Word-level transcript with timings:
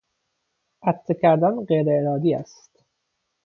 عطسه 0.87 1.13
کردن 1.21 1.53
غیر 1.69 1.85
ارادی 1.97 2.31
است. 2.41 2.71